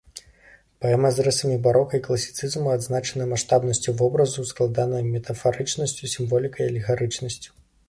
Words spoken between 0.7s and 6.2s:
Паэмы з рысамі барока і класіцызму адзначаны маштабнасцю вобразаў, складанай метафарычнасцю,